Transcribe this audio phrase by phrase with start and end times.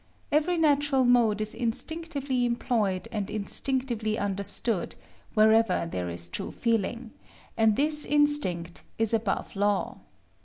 [0.31, 4.95] Every natural mode is instinctively employed and instinctively understood,
[5.35, 7.11] wherever there is true feeling;
[7.55, 9.99] and this instinct is above law.